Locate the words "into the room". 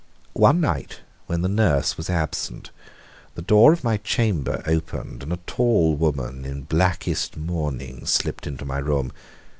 8.47-9.11